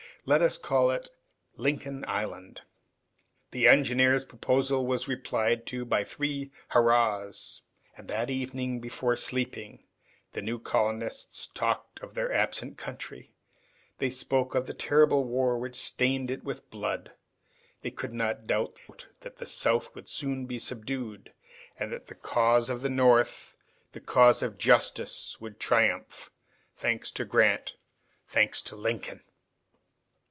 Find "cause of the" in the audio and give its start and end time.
22.15-22.91